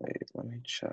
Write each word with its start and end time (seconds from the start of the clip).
Wait, 0.00 0.30
let 0.34 0.46
me 0.46 0.60
check. 0.64 0.90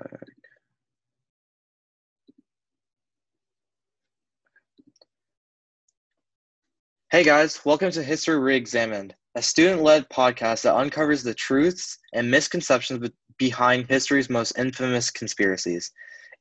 Hey 7.10 7.24
guys, 7.24 7.64
welcome 7.64 7.90
to 7.90 8.02
History 8.02 8.38
Reexamined, 8.38 9.14
a 9.34 9.40
student 9.40 9.82
led 9.82 10.10
podcast 10.10 10.62
that 10.62 10.76
uncovers 10.76 11.22
the 11.22 11.32
truths 11.32 11.98
and 12.12 12.30
misconceptions 12.30 13.08
behind 13.38 13.86
history's 13.86 14.28
most 14.28 14.58
infamous 14.58 15.10
conspiracies. 15.10 15.90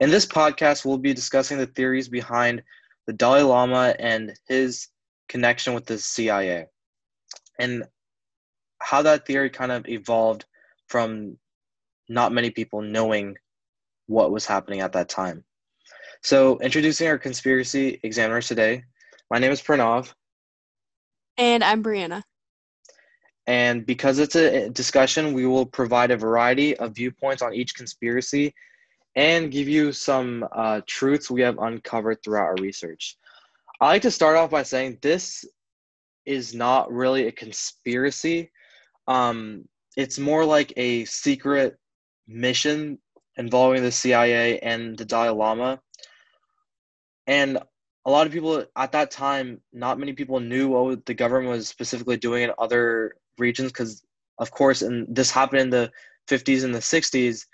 In 0.02 0.10
this 0.10 0.26
podcast, 0.26 0.84
we'll 0.84 0.98
be 0.98 1.14
discussing 1.14 1.58
the 1.58 1.68
theories 1.68 2.10
behind 2.10 2.62
the 3.06 3.14
Dalai 3.14 3.44
Lama 3.44 3.96
and 3.98 4.34
his 4.50 4.90
connection 5.30 5.74
with 5.74 5.86
the 5.86 5.98
CIA 5.98 6.66
and 7.60 7.86
how 8.82 9.02
that 9.04 9.26
theory 9.26 9.50
kind 9.50 9.72
of 9.72 9.88
evolved 9.88 10.44
from 10.90 11.38
not 12.10 12.32
many 12.32 12.50
people 12.50 12.82
knowing 12.82 13.36
what 14.08 14.32
was 14.32 14.46
happening 14.46 14.82
at 14.82 14.94
that 14.94 15.10
time. 15.10 15.44
So, 16.24 16.58
introducing 16.60 17.08
our 17.08 17.18
conspiracy 17.18 18.00
examiners 18.04 18.48
today, 18.48 18.84
my 19.30 19.40
name 19.40 19.52
is 19.52 19.62
Pranav. 19.62 20.14
And 21.38 21.64
I'm 21.64 21.84
Brianna. 21.84 22.24
And 23.46 23.86
because 23.86 24.20
it's 24.20 24.36
a 24.36 24.70
discussion, 24.70 25.34
we 25.34 25.46
will 25.46 25.66
provide 25.66 26.12
a 26.12 26.18
variety 26.18 26.76
of 26.78 26.96
viewpoints 26.96 27.42
on 27.42 27.54
each 27.54 27.76
conspiracy 27.76 28.54
and 29.16 29.52
give 29.52 29.68
you 29.68 29.92
some 29.92 30.46
uh, 30.52 30.82
truths 30.86 31.32
we 31.32 31.42
have 31.42 31.58
uncovered 31.60 32.22
throughout 32.24 32.46
our 32.46 32.56
research. 32.56 33.18
I 33.80 33.88
like 33.88 34.02
to 34.02 34.12
start 34.12 34.38
off 34.38 34.50
by 34.50 34.64
saying 34.64 35.00
this 35.02 35.46
is 36.26 36.54
not 36.54 36.92
really 36.92 37.28
a 37.28 37.32
conspiracy. 37.32 38.52
Um, 39.08 39.68
it's 39.96 40.20
more 40.20 40.44
like 40.44 40.74
a 40.76 41.06
secret 41.06 41.78
mission 42.28 43.00
involving 43.38 43.84
the 43.84 43.92
CIA 43.92 44.60
and 44.60 44.98
the 44.98 45.06
Dalai 45.06 45.30
Lama. 45.30 45.80
And 47.28 47.60
a 48.06 48.12
lot 48.12 48.26
of 48.26 48.34
people 48.34 48.66
at 48.76 48.92
that 48.94 49.12
time, 49.12 49.62
not 49.74 50.00
many 50.00 50.14
people 50.14 50.40
knew 50.40 50.70
what 50.70 51.06
the 51.06 51.14
government 51.14 51.52
was 51.52 51.68
specifically 51.68 52.18
doing 52.18 52.44
in 52.44 52.52
other 52.58 53.18
regions 53.38 53.72
because, 53.72 54.04
of 54.40 54.52
course, 54.52 54.82
and 54.82 55.14
this 55.14 55.30
happened 55.30 55.62
in 55.62 55.70
the 55.70 55.92
50s 56.30 56.64
and 56.64 56.74
the 56.74 56.80
60s. 56.80 57.46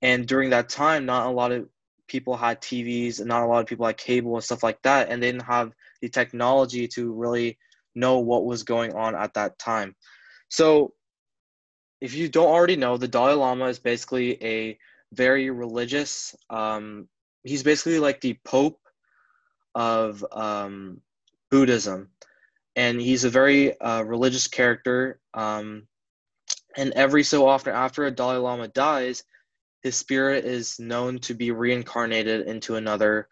And 0.00 0.26
during 0.26 0.50
that 0.50 0.68
time, 0.68 1.04
not 1.06 1.26
a 1.26 1.30
lot 1.30 1.52
of 1.52 1.68
people 2.06 2.36
had 2.36 2.60
TVs 2.62 3.18
and 3.18 3.28
not 3.28 3.42
a 3.42 3.46
lot 3.46 3.60
of 3.60 3.66
people 3.66 3.86
had 3.86 3.98
cable 3.98 4.34
and 4.34 4.44
stuff 4.44 4.62
like 4.62 4.80
that. 4.82 5.10
And 5.10 5.22
they 5.22 5.30
didn't 5.30 5.44
have 5.44 5.72
the 6.00 6.08
technology 6.08 6.88
to 6.88 7.12
really 7.12 7.58
know 7.94 8.18
what 8.18 8.46
was 8.46 8.62
going 8.62 8.94
on 8.94 9.14
at 9.14 9.34
that 9.34 9.58
time. 9.58 9.94
So, 10.48 10.94
if 12.00 12.14
you 12.14 12.28
don't 12.28 12.48
already 12.48 12.76
know, 12.76 12.96
the 12.96 13.08
Dalai 13.08 13.34
Lama 13.34 13.66
is 13.66 13.78
basically 13.78 14.42
a 14.42 14.78
very 15.12 15.50
religious, 15.50 16.36
um, 16.50 17.08
he's 17.44 17.62
basically 17.62 17.98
like 17.98 18.20
the 18.20 18.38
Pope 18.44 18.80
of 19.74 20.24
um, 20.32 21.00
Buddhism, 21.50 22.10
and 22.76 23.00
he's 23.00 23.24
a 23.24 23.30
very 23.30 23.78
uh, 23.80 24.02
religious 24.02 24.46
character. 24.46 25.20
Um, 25.34 25.86
and 26.76 26.92
every 26.92 27.24
so 27.24 27.48
often, 27.48 27.74
after 27.74 28.06
a 28.06 28.10
Dalai 28.10 28.36
Lama 28.36 28.68
dies, 28.68 29.24
his 29.82 29.96
spirit 29.96 30.44
is 30.44 30.78
known 30.78 31.18
to 31.20 31.34
be 31.34 31.50
reincarnated 31.50 32.46
into 32.46 32.76
another 32.76 33.28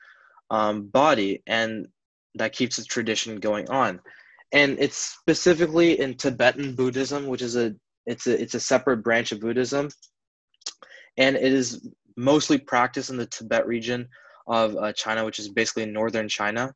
um, 0.51 0.86
body, 0.86 1.42
and 1.47 1.89
that 2.34 2.53
keeps 2.53 2.77
the 2.77 2.84
tradition 2.84 3.36
going 3.36 3.69
on. 3.70 4.01
And 4.53 4.78
it's 4.78 4.97
specifically 4.97 6.01
in 6.01 6.14
Tibetan 6.14 6.75
Buddhism, 6.75 7.27
which 7.27 7.42
is 7.42 7.56
a 7.56 7.75
it's 8.07 8.27
a 8.27 8.41
it's 8.41 8.55
a 8.55 8.61
separate 8.61 8.99
branch 8.99 9.33
of 9.33 9.41
Buddhism, 9.41 9.89
and 11.17 11.37
it 11.37 11.53
is 11.53 11.89
mostly 12.17 12.59
practiced 12.59 13.11
in 13.11 13.17
the 13.17 13.27
Tibet 13.27 13.67
region 13.67 14.09
of 14.47 14.77
uh, 14.77 14.93
China, 14.93 15.25
which 15.25 15.39
is 15.39 15.48
basically 15.48 15.87
northern 15.87 16.29
China. 16.29 16.73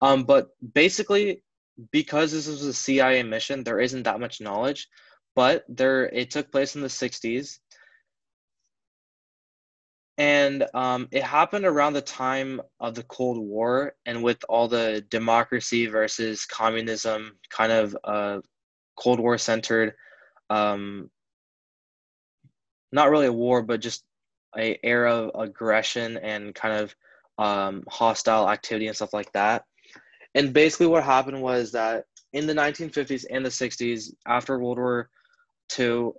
Um, 0.00 0.24
but 0.24 0.48
basically, 0.74 1.42
because 1.90 2.32
this 2.32 2.46
was 2.46 2.62
a 2.62 2.72
CIA 2.72 3.22
mission, 3.22 3.64
there 3.64 3.80
isn't 3.80 4.04
that 4.04 4.20
much 4.20 4.40
knowledge. 4.40 4.88
But 5.34 5.64
there, 5.68 6.06
it 6.06 6.30
took 6.30 6.50
place 6.50 6.74
in 6.74 6.82
the 6.82 6.88
'60s, 6.88 7.58
and 10.18 10.64
um, 10.74 11.08
it 11.12 11.22
happened 11.22 11.64
around 11.64 11.92
the 11.92 12.00
time 12.02 12.60
of 12.80 12.96
the 12.96 13.04
Cold 13.04 13.38
War, 13.38 13.94
and 14.04 14.22
with 14.22 14.38
all 14.48 14.66
the 14.66 15.04
democracy 15.10 15.86
versus 15.86 16.44
communism 16.44 17.38
kind 17.50 17.70
of 17.70 17.96
uh, 18.02 18.40
Cold 18.96 19.20
War 19.20 19.38
centered, 19.38 19.94
um, 20.50 21.10
not 22.92 23.10
really 23.10 23.26
a 23.26 23.32
war, 23.32 23.62
but 23.62 23.80
just 23.80 24.04
a 24.56 24.78
era 24.82 25.14
of 25.14 25.48
aggression 25.48 26.16
and 26.18 26.54
kind 26.54 26.74
of 26.74 26.94
um, 27.38 27.84
hostile 27.88 28.48
activity 28.48 28.86
and 28.86 28.96
stuff 28.96 29.12
like 29.12 29.32
that. 29.32 29.64
And 30.34 30.52
basically, 30.52 30.86
what 30.86 31.04
happened 31.04 31.40
was 31.40 31.72
that 31.72 32.04
in 32.32 32.46
the 32.46 32.54
1950s 32.54 33.24
and 33.30 33.44
the 33.44 33.50
60s, 33.50 34.12
after 34.26 34.58
World 34.58 34.78
War 34.78 35.10
II, 35.78 36.10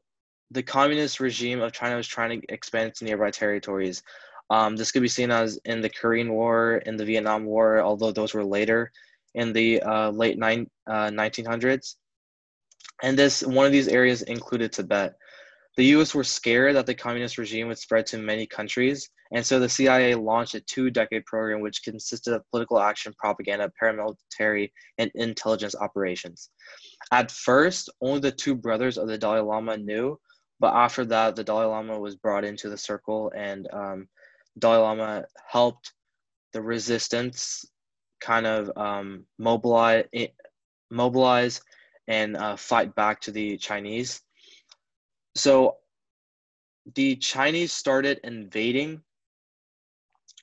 the 0.52 0.64
communist 0.64 1.20
regime 1.20 1.62
of 1.62 1.74
China 1.74 1.96
was 1.96 2.08
trying 2.08 2.42
to 2.42 2.54
expand 2.54 2.96
to 2.96 3.06
nearby 3.06 3.30
territories. 3.30 4.02
Um, 4.50 4.76
this 4.76 4.92
could 4.92 5.04
be 5.04 5.08
seen 5.08 5.30
as 5.30 5.60
in 5.66 5.82
the 5.82 5.90
Korean 5.90 6.34
War, 6.34 6.78
in 6.86 6.98
the 6.98 7.06
Vietnam 7.06 7.46
War, 7.46 7.82
although 7.82 8.12
those 8.12 8.34
were 8.34 8.44
later 8.44 8.92
in 9.36 9.54
the 9.54 9.82
uh, 9.84 10.10
late 10.10 10.40
nine, 10.40 10.68
uh, 10.88 11.10
1900s. 11.10 11.96
And 13.04 13.18
this 13.18 13.42
one 13.42 13.66
of 13.66 13.72
these 13.72 13.88
areas 13.88 14.22
included 14.24 14.72
Tibet. 14.72 15.16
The 15.78 15.86
US 15.96 16.14
were 16.14 16.24
scared 16.24 16.76
that 16.76 16.86
the 16.86 16.96
communist 16.96 17.38
regime 17.38 17.68
would 17.68 17.78
spread 17.78 18.06
to 18.08 18.18
many 18.18 18.46
countries, 18.46 19.10
and 19.32 19.46
so 19.46 19.60
the 19.60 19.70
CIA 19.70 20.16
launched 20.16 20.56
a 20.56 20.62
two 20.62 20.90
decade 20.90 21.26
program 21.26 21.62
which 21.62 21.84
consisted 21.84 22.34
of 22.34 22.50
political 22.52 22.80
action, 22.80 23.14
propaganda, 23.18 23.72
paramilitary, 23.82 24.72
and 24.98 25.12
intelligence 25.16 25.76
operations. 25.76 26.50
At 27.12 27.32
first, 27.32 27.90
only 28.02 28.20
the 28.20 28.32
two 28.32 28.56
brothers 28.56 28.98
of 28.98 29.08
the 29.08 29.18
Dalai 29.18 29.40
Lama 29.40 29.78
knew, 29.78 30.20
but 30.60 30.74
after 30.74 31.06
that, 31.06 31.36
the 31.36 31.44
Dalai 31.44 31.66
Lama 31.66 31.98
was 31.98 32.16
brought 32.16 32.44
into 32.44 32.70
the 32.70 32.78
circle, 32.78 33.31
and 33.36 33.68
um, 33.72 34.10
Dalai 34.58 34.80
Lama 34.80 35.26
helped 35.48 35.94
the 36.52 36.62
resistance 36.62 37.66
kind 38.20 38.46
of 38.46 38.76
um, 38.76 39.26
mobilize, 39.38 40.06
mobilize 40.92 41.62
and 42.09 42.36
uh, 42.36 42.58
fight 42.58 42.94
back 42.96 43.22
to 43.22 43.31
the 43.31 43.56
Chinese 43.58 44.22
so 45.36 45.78
the 46.96 47.16
Chinese 47.16 47.72
started 47.72 48.20
invading 48.24 49.02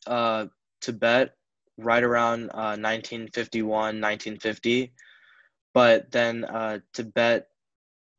uh, 0.07 0.47
Tibet 0.81 1.35
right 1.79 2.03
around 2.03 2.51
uh, 2.51 2.79
1951, 2.79 3.69
1950. 4.01 4.93
But 5.75 6.11
then 6.11 6.45
uh, 6.45 6.79
Tibet 6.93 7.49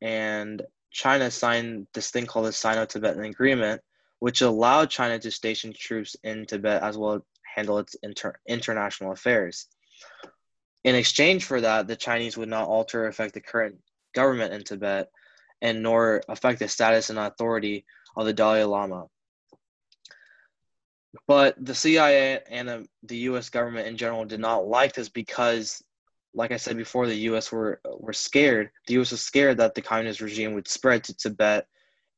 and 0.02 0.62
China 0.92 1.32
signed 1.32 1.88
this 1.94 2.12
thing 2.12 2.26
called 2.26 2.46
the 2.46 2.54
Sino 2.54 2.86
Tibetan 2.86 3.24
Agreement, 3.24 3.82
which 4.20 4.42
allowed 4.42 4.90
China 4.90 5.18
to 5.20 5.32
station 5.32 5.74
troops 5.74 6.16
in 6.24 6.46
Tibet 6.46 6.84
as 6.84 6.98
well 6.98 7.14
as 7.14 7.22
handle 7.56 7.80
its 7.80 7.96
inter- 8.04 8.40
international 8.48 9.12
affairs. 9.12 9.68
In 10.84 10.96
exchange 10.96 11.46
for 11.46 11.62
that, 11.62 11.88
the 11.88 11.96
Chinese 11.96 12.38
would 12.38 12.50
not 12.50 12.68
alter 12.68 13.04
or 13.04 13.08
affect 13.08 13.34
the 13.34 13.42
current 13.42 13.78
government 14.14 14.54
in 14.54 14.64
Tibet, 14.64 15.10
and 15.62 15.84
nor 15.84 16.22
affect 16.30 16.60
the 16.60 16.68
status 16.68 17.10
and 17.10 17.20
authority 17.20 17.86
of 18.16 18.26
the 18.26 18.34
Dalai 18.34 18.64
Lama. 18.64 19.08
But 21.28 21.56
the 21.64 21.76
CIA 21.76 22.42
and 22.50 22.88
the 23.04 23.18
U.S. 23.18 23.50
government 23.50 23.88
in 23.88 23.98
general 23.98 24.26
did 24.26 24.40
not 24.40 24.68
like 24.68 24.94
this 24.94 25.10
because, 25.10 25.84
like 26.34 26.52
I 26.52 26.58
said 26.58 26.78
before, 26.78 27.08
the 27.08 27.16
U.S. 27.32 27.52
were 27.52 27.82
were 27.98 28.14
scared. 28.14 28.70
The 28.88 28.96
U.S. 28.96 29.12
was 29.12 29.22
scared 29.22 29.58
that 29.58 29.74
the 29.74 29.82
communist 29.82 30.22
regime 30.22 30.54
would 30.54 30.68
spread 30.68 31.04
to 31.06 31.16
Tibet, 31.16 31.68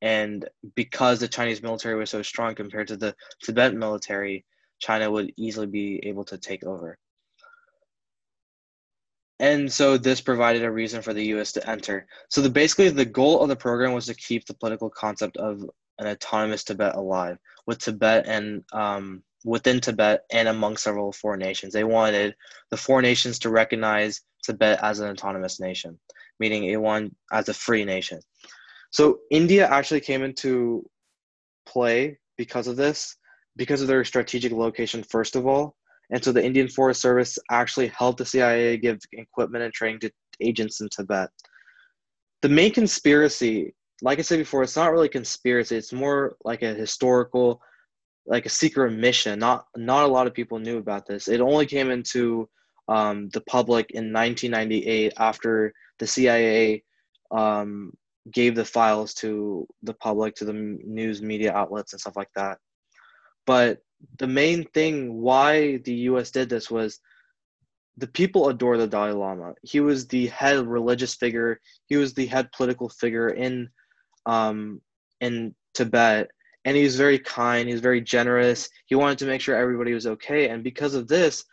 and 0.02 0.48
because 0.76 1.20
the 1.20 1.28
Chinese 1.28 1.62
military 1.62 1.96
was 1.96 2.10
so 2.10 2.22
strong 2.22 2.56
compared 2.56 2.90
to 2.90 2.98
the 2.98 3.16
Tibetan 3.42 3.80
military, 3.80 4.46
China 4.80 5.10
would 5.10 5.34
easily 5.38 5.68
be 5.68 6.02
able 6.06 6.26
to 6.26 6.38
take 6.38 6.64
over. 6.64 6.98
And 9.40 9.72
so 9.72 9.98
this 9.98 10.20
provided 10.20 10.64
a 10.64 10.72
reason 10.72 11.02
for 11.02 11.14
the 11.14 11.28
US 11.28 11.54
to 11.54 11.70
enter. 11.70 12.08
So 12.30 12.42
the 12.42 12.50
basically 12.50 12.90
the 12.90 13.06
goal 13.06 13.42
of 13.42 13.50
the 13.50 13.56
program 13.56 13.94
was 13.94 14.06
to 14.08 14.14
keep 14.14 14.46
the 14.46 14.54
political 14.54 14.90
concept 14.90 15.38
of 15.38 15.64
an 15.98 16.08
autonomous 16.08 16.64
Tibet 16.64 16.96
alive, 16.96 17.38
with 17.66 17.80
Tibet 17.80 18.26
and 18.28 18.64
um, 18.74 19.24
within 19.46 19.80
Tibet 19.80 20.22
and 20.32 20.48
among 20.48 20.78
several 20.78 21.12
foreign 21.12 21.40
nations. 21.40 21.74
They 21.74 21.84
wanted 21.84 22.36
the 22.70 22.78
four 22.78 23.02
nations 23.02 23.40
to 23.40 23.50
recognize 23.50 24.22
Tibet 24.44 24.80
as 24.82 25.00
an 25.00 25.10
autonomous 25.10 25.60
nation, 25.60 26.00
meaning 26.40 26.66
it 26.66 26.78
wanted 26.78 27.16
as 27.32 27.50
a 27.50 27.54
free 27.54 27.86
nation. 27.86 28.20
So 28.92 29.20
India 29.30 29.68
actually 29.68 30.02
came 30.02 30.24
into 30.24 30.90
play 31.66 32.18
because 32.38 32.68
of 32.68 32.76
this, 32.76 33.16
because 33.56 33.82
of 33.82 33.88
their 33.88 34.04
strategic 34.04 34.52
location, 34.52 35.04
first 35.04 35.36
of 35.36 35.46
all, 35.46 35.76
and 36.12 36.24
so 36.24 36.32
the 36.32 36.44
Indian 36.44 36.68
Forest 36.68 37.02
Service 37.02 37.38
actually 37.52 37.88
helped 37.88 38.18
the 38.18 38.26
CIA 38.26 38.78
give 38.78 39.00
equipment 39.14 39.64
and 39.64 39.74
training 39.74 40.00
to 40.02 40.12
agents 40.42 40.82
in 40.82 40.90
Tibet. 40.90 41.30
The 42.42 42.50
main 42.50 42.72
conspiracy 42.72 43.74
like 44.02 44.20
I 44.20 44.22
said 44.22 44.40
before, 44.40 44.64
it's 44.64 44.76
not 44.76 44.92
really 44.92 45.10
conspiracy. 45.10 45.76
It's 45.76 45.94
more 45.94 46.38
like 46.44 46.62
a 46.62 46.74
historical, 46.74 47.62
like 48.26 48.46
a 48.46 48.50
secret 48.50 48.92
mission. 48.92 49.40
Not 49.40 49.66
not 49.76 50.06
a 50.06 50.12
lot 50.12 50.28
of 50.28 50.34
people 50.34 50.60
knew 50.60 50.78
about 50.78 51.06
this. 51.06 51.28
It 51.28 51.42
only 51.42 51.66
came 51.66 51.92
into 51.92 52.50
um, 52.88 53.30
the 53.30 53.42
public 53.42 53.92
in 53.92 54.14
1998 54.14 55.14
after 55.18 55.74
the 56.00 56.08
CIA 56.08 56.84
um, 57.32 57.92
gave 58.32 58.56
the 58.56 58.66
files 58.66 59.14
to 59.16 59.68
the 59.84 59.94
public, 59.94 60.36
to 60.36 60.46
the 60.46 60.54
news 60.54 61.22
media 61.22 61.54
outlets 61.54 61.94
and 61.94 62.00
stuff 62.00 62.16
like 62.16 62.32
that. 62.36 62.58
But 63.46 63.80
the 64.18 64.28
main 64.28 64.66
thing 64.66 65.22
why 65.22 65.78
the 65.78 65.94
U.S. 65.94 66.32
did 66.32 66.50
this 66.50 66.70
was 66.70 67.00
the 67.98 68.08
people 68.08 68.48
adore 68.48 68.78
the 68.78 68.88
Dalai 68.88 69.12
Lama. 69.12 69.54
He 69.62 69.82
was 69.82 70.08
the 70.08 70.28
head 70.28 70.66
religious 70.66 71.16
figure. 71.16 71.60
He 71.88 71.98
was 71.98 72.14
the 72.14 72.26
head 72.26 72.52
political 72.52 72.90
figure 72.90 73.30
in 73.30 73.70
um, 74.26 74.82
in 75.20 75.54
Tibet, 75.74 76.30
and 76.64 76.78
he 76.78 76.84
was 76.84 76.96
very 76.96 77.20
kind. 77.20 77.68
He 77.68 77.74
was 77.74 77.82
very 77.82 78.02
generous. 78.02 78.70
He 78.86 78.96
wanted 78.96 79.18
to 79.20 79.26
make 79.26 79.42
sure 79.42 79.56
everybody 79.56 79.94
was 79.94 80.08
okay, 80.08 80.50
and 80.50 80.64
because 80.64 80.94
of 80.94 81.08
this, 81.08 81.44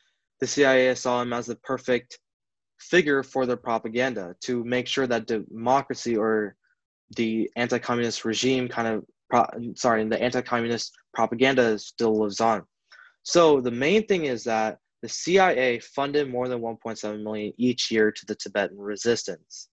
the 0.41 0.47
CIA 0.47 0.95
saw 0.95 1.23
him 1.23 1.33
as 1.33 1.47
the 1.47 1.57
perfect 1.57 2.19
figure 2.79 3.23
for 3.23 3.47
their 3.47 3.57
propaganda 3.57 4.37
to 4.43 4.63
make 4.65 4.87
sure 4.87 5.07
that 5.07 5.27
democracy 5.27 6.17
or 6.17 6.55
the 7.17 7.51
anti-communist 7.57 8.25
regime 8.25 8.69
kind 8.69 8.89
of 8.89 9.05
pro- 9.29 9.49
sorry 9.75 10.05
the 10.05 10.23
anti-communist 10.23 10.93
propaganda 11.15 11.79
still 11.79 12.21
lives 12.21 12.41
on. 12.41 12.63
So 13.23 13.61
the 13.61 13.71
main 13.71 14.07
thing 14.07 14.27
is 14.27 14.45
that 14.45 14.79
the 15.03 15.09
cia 15.09 15.79
funded 15.81 16.31
more 16.31 16.49
than 16.49 16.61
1.7 16.61 17.23
million 17.23 17.53
each 17.57 17.91
year 17.91 18.11
to 18.11 18.27
the 18.27 18.35
tibetan 18.35 18.79
resistance. 18.79 19.69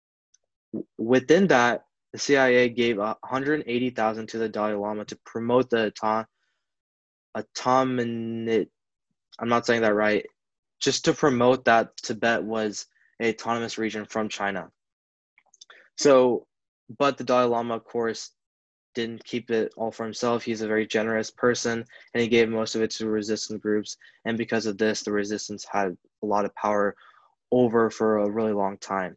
Within 0.97 1.47
that 1.47 1.83
the 2.13 2.19
cia 2.19 2.69
gave 2.69 2.97
180000 2.97 4.27
to 4.27 4.37
the 4.37 4.49
dalai 4.49 4.73
lama 4.73 5.05
to 5.05 5.17
promote 5.25 5.69
the 5.69 5.93
atominate 7.35 8.69
i'm 9.39 9.49
not 9.49 9.65
saying 9.65 9.81
that 9.81 9.93
right 9.93 10.25
just 10.79 11.05
to 11.05 11.13
promote 11.13 11.65
that 11.65 11.95
tibet 11.97 12.43
was 12.43 12.87
an 13.19 13.27
autonomous 13.27 13.77
region 13.77 14.05
from 14.05 14.29
china. 14.29 14.69
So 15.97 16.47
but 16.97 17.17
the 17.17 17.23
dalai 17.23 17.43
lama 17.43 17.75
of 17.75 17.83
course 17.83 18.31
didn't 18.95 19.23
keep 19.23 19.51
it 19.51 19.73
all 19.77 19.91
for 19.91 20.03
himself. 20.03 20.43
He's 20.43 20.61
a 20.61 20.67
very 20.67 20.87
generous 20.87 21.31
person 21.31 21.85
and 22.13 22.21
he 22.21 22.27
gave 22.27 22.49
most 22.49 22.75
of 22.75 22.81
it 22.81 22.91
to 22.91 23.07
resistance 23.07 23.61
groups. 23.61 23.97
And 24.25 24.37
because 24.37 24.65
of 24.65 24.77
this, 24.77 25.03
the 25.03 25.11
resistance 25.11 25.65
had 25.69 25.97
a 26.23 26.25
lot 26.25 26.45
of 26.45 26.55
power 26.55 26.95
over 27.51 27.89
for 27.89 28.19
a 28.19 28.29
really 28.29 28.53
long 28.53 28.77
time. 28.77 29.15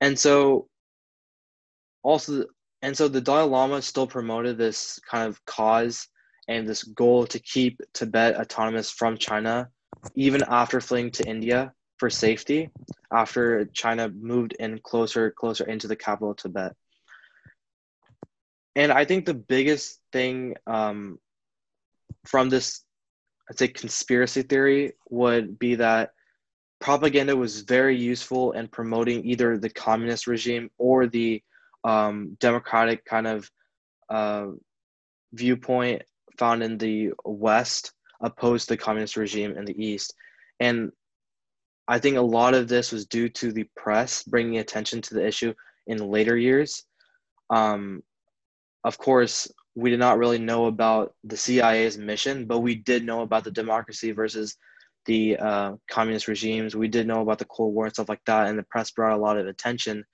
And 0.00 0.18
so, 0.18 0.68
also, 2.02 2.46
and 2.82 2.96
so 2.96 3.08
the 3.08 3.20
Dalai 3.20 3.44
Lama 3.44 3.82
still 3.82 4.06
promoted 4.06 4.56
this 4.56 4.98
kind 5.10 5.28
of 5.28 5.44
cause 5.44 6.08
and 6.48 6.66
this 6.66 6.82
goal 6.82 7.26
to 7.26 7.38
keep 7.38 7.80
Tibet 7.92 8.36
autonomous 8.36 8.90
from 8.90 9.18
China, 9.18 9.68
even 10.14 10.42
after 10.48 10.80
fleeing 10.80 11.10
to 11.12 11.28
India 11.28 11.72
for 11.98 12.08
safety, 12.08 12.70
after 13.12 13.66
China 13.66 14.08
moved 14.08 14.54
in 14.58 14.78
closer, 14.78 15.30
closer 15.30 15.64
into 15.64 15.86
the 15.86 15.96
capital 15.96 16.30
of 16.30 16.38
Tibet 16.38 16.74
and 18.76 18.92
I 18.92 19.04
think 19.04 19.26
the 19.26 19.34
biggest 19.34 20.00
thing 20.12 20.56
um, 20.66 21.18
from 22.26 22.48
this, 22.48 22.82
I'd 23.48 23.58
say, 23.58 23.68
conspiracy 23.68 24.42
theory 24.42 24.92
would 25.08 25.58
be 25.58 25.76
that 25.76 26.10
propaganda 26.80 27.36
was 27.36 27.60
very 27.60 27.96
useful 27.96 28.52
in 28.52 28.68
promoting 28.68 29.24
either 29.24 29.58
the 29.58 29.70
communist 29.70 30.26
regime 30.26 30.70
or 30.78 31.06
the 31.06 31.42
um, 31.84 32.36
democratic 32.40 33.04
kind 33.04 33.26
of 33.26 33.50
uh, 34.08 34.46
viewpoint 35.32 36.02
found 36.38 36.62
in 36.62 36.78
the 36.78 37.12
West 37.24 37.92
opposed 38.20 38.68
to 38.68 38.74
the 38.74 38.78
communist 38.78 39.16
regime 39.16 39.56
in 39.56 39.64
the 39.64 39.84
East. 39.84 40.14
And 40.58 40.92
I 41.88 41.98
think 41.98 42.16
a 42.16 42.22
lot 42.22 42.54
of 42.54 42.68
this 42.68 42.92
was 42.92 43.06
due 43.06 43.28
to 43.30 43.52
the 43.52 43.66
press 43.76 44.22
bringing 44.22 44.58
attention 44.58 45.02
to 45.02 45.14
the 45.14 45.26
issue 45.26 45.54
in 45.86 45.98
later 45.98 46.36
years. 46.36 46.84
Um, 47.50 48.02
of 48.84 48.98
course, 48.98 49.50
we 49.74 49.90
did 49.90 49.98
not 49.98 50.18
really 50.18 50.38
know 50.38 50.66
about 50.66 51.14
the 51.24 51.36
CIA's 51.36 51.96
mission, 51.96 52.46
but 52.46 52.60
we 52.60 52.74
did 52.74 53.04
know 53.04 53.22
about 53.22 53.44
the 53.44 53.50
democracy 53.50 54.12
versus 54.12 54.56
the 55.06 55.36
uh, 55.36 55.72
communist 55.90 56.28
regimes. 56.28 56.74
We 56.74 56.88
did 56.88 57.06
know 57.06 57.22
about 57.22 57.38
the 57.38 57.44
Cold 57.46 57.74
War 57.74 57.86
and 57.86 57.94
stuff 57.94 58.08
like 58.08 58.24
that, 58.26 58.48
and 58.48 58.58
the 58.58 58.64
press 58.64 58.90
brought 58.90 59.16
a 59.16 59.20
lot 59.20 59.38
of 59.38 59.46
attention 59.46 60.04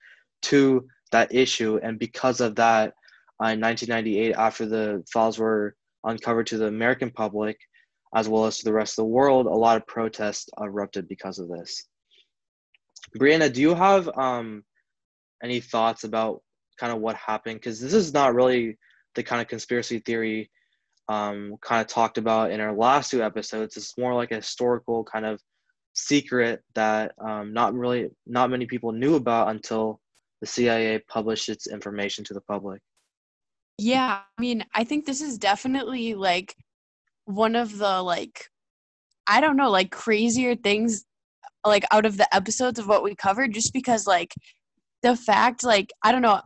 to 0.43 0.87
that 1.11 1.33
issue. 1.33 1.79
And 1.81 1.97
because 1.97 2.41
of 2.41 2.55
that, 2.55 2.93
uh, 3.41 3.49
in 3.49 3.61
1998, 3.61 4.33
after 4.35 4.65
the 4.65 5.03
files 5.11 5.37
were 5.37 5.75
uncovered 6.03 6.47
to 6.47 6.57
the 6.57 6.67
American 6.67 7.11
public, 7.11 7.57
as 8.15 8.29
well 8.29 8.45
as 8.45 8.57
to 8.57 8.65
the 8.65 8.73
rest 8.73 8.93
of 8.93 9.03
the 9.03 9.09
world, 9.09 9.45
a 9.45 9.49
lot 9.49 9.77
of 9.77 9.85
protests 9.87 10.49
erupted 10.59 11.07
because 11.07 11.39
of 11.39 11.49
this. 11.49 11.85
Brianna, 13.17 13.51
do 13.51 13.61
you 13.61 13.75
have 13.75 14.09
um, 14.17 14.63
any 15.43 15.59
thoughts 15.59 16.03
about 16.03 16.41
kind 16.77 16.93
of 16.93 16.99
what 16.99 17.15
happened 17.15 17.59
because 17.59 17.79
this 17.79 17.93
is 17.93 18.13
not 18.13 18.35
really 18.35 18.77
the 19.15 19.23
kind 19.23 19.41
of 19.41 19.47
conspiracy 19.47 19.99
theory 19.99 20.49
um, 21.09 21.55
kind 21.61 21.81
of 21.81 21.87
talked 21.87 22.17
about 22.17 22.51
in 22.51 22.59
our 22.59 22.73
last 22.73 23.11
two 23.11 23.23
episodes. 23.23 23.77
It's 23.77 23.97
more 23.97 24.13
like 24.13 24.31
a 24.31 24.35
historical 24.35 25.03
kind 25.03 25.25
of 25.25 25.41
secret 25.93 26.61
that 26.75 27.13
um, 27.19 27.53
not 27.53 27.73
really 27.73 28.09
not 28.25 28.49
many 28.49 28.65
people 28.65 28.91
knew 28.91 29.15
about 29.15 29.49
until 29.49 29.99
the 30.41 30.47
CIA 30.47 30.99
published 31.07 31.49
its 31.49 31.67
information 31.67 32.23
to 32.25 32.33
the 32.33 32.41
public. 32.41 32.81
Yeah, 33.79 34.19
I 34.37 34.41
mean, 34.41 34.63
I 34.73 34.83
think 34.83 35.05
this 35.05 35.21
is 35.21 35.37
definitely 35.37 36.13
like 36.15 36.55
one 37.25 37.55
of 37.55 37.77
the 37.77 38.01
like 38.01 38.45
I 39.27 39.41
don't 39.41 39.57
know, 39.57 39.69
like 39.69 39.91
crazier 39.91 40.55
things 40.55 41.05
like 41.65 41.83
out 41.91 42.05
of 42.05 42.17
the 42.17 42.33
episodes 42.33 42.79
of 42.79 42.87
what 42.87 43.03
we 43.03 43.15
covered 43.15 43.53
just 43.53 43.73
because 43.73 44.07
like 44.07 44.33
the 45.03 45.15
fact 45.15 45.63
like 45.63 45.91
I 46.03 46.11
don't 46.11 46.21
know, 46.21 46.41